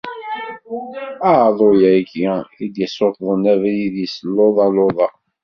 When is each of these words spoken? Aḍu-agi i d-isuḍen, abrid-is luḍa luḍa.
Aḍu-agi 1.33 2.27
i 2.65 2.67
d-isuḍen, 2.73 3.43
abrid-is 3.53 4.15
luḍa 4.35 4.67
luḍa. 4.75 5.07